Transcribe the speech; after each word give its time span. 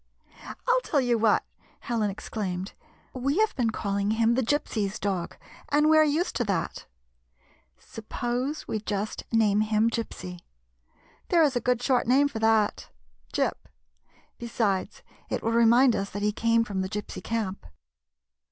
"I 0.43 0.53
'll 0.67 0.81
tell 0.81 0.99
you 0.99 1.19
what," 1.19 1.45
Helen 1.81 2.09
exclaimed, 2.09 2.73
"we 3.13 3.37
have 3.37 3.55
been 3.55 3.69
calling 3.69 4.09
him 4.09 4.33
'the. 4.33 4.41
Gypsy's 4.41 4.97
dog,' 4.97 5.37
and 5.69 5.91
we 5.91 5.97
are 5.99 6.03
used 6.03 6.35
to 6.37 6.43
that. 6.45 6.87
Suppose 7.77 8.67
we 8.67 8.79
just 8.79 9.31
name 9.31 9.61
him 9.61 9.91
'Gypsy.' 9.91 10.39
There 11.29 11.43
is 11.43 11.55
a 11.55 11.61
good, 11.61 11.83
short 11.83 12.07
name 12.07 12.27
for 12.27 12.39
that— 12.39 12.89
m 13.37 13.53
67 13.53 13.53
GYPSY, 13.53 13.57
THE 13.59 13.69
TALKING 13.69 13.69
DOG 13.69 13.69
Gyp. 13.69 13.69
Besides, 14.91 15.03
it 15.29 15.43
will 15.43 15.51
remind 15.51 15.95
us 15.95 16.09
that 16.09 16.23
he 16.23 16.31
came 16.31 16.63
from 16.63 16.81
the 16.81 16.89
Gypsy 16.89 17.23
camp. 17.23 17.67